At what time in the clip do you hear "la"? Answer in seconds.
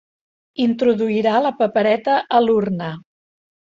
1.47-1.53